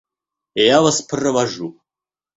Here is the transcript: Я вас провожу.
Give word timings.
Я 0.65 0.81
вас 0.81 1.03
провожу. 1.03 1.79